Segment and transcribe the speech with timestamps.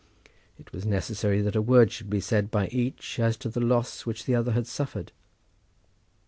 [0.57, 4.03] It was necessary that a word should be said by each as to the loss
[4.03, 5.11] which the other had suffered.